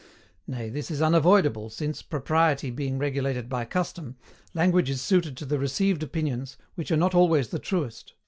[0.47, 4.15] Nay, this is unavoidable, since, propriety being regulated by CUSTOM,
[4.55, 8.13] language is suited to the RECEIVED opinions, which are not always the truest.